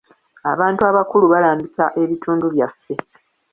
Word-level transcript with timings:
Abantu 0.51 0.81
abakulu 0.89 1.25
balambika 1.33 1.85
ebitundu 2.01 2.45
byaffe. 2.53 2.93